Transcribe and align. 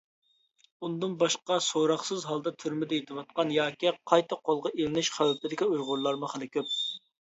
ئۇندىن 0.85 1.13
باشقا 1.23 1.57
سوراقسىز 1.65 2.25
ھالدا 2.31 2.55
تۈرمىدە 2.65 2.99
يېتىۋاتقان 3.01 3.55
ياكى 3.61 3.95
قايتا 4.15 4.43
قولغا 4.51 4.75
ئېلىنىش 4.77 5.17
خەۋپىدىكى 5.21 5.73
ئۇيغۇرلارمۇ 5.73 6.37
خېلى 6.37 6.55
كۆپ. 6.61 6.79